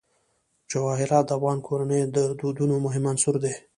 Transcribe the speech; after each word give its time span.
جواهرات 0.71 1.25
د 1.27 1.31
افغان 1.37 1.57
کورنیو 1.67 2.13
د 2.15 2.17
دودونو 2.39 2.75
مهم 2.85 3.03
عنصر 3.11 3.35
دی. 3.43 3.53